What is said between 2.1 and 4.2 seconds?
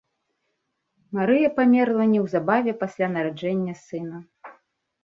неўзабаве пасля нараджэння сына.